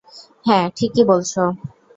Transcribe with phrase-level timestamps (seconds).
[0.45, 1.41] হ্যাঁ, ঠিকই বলছো।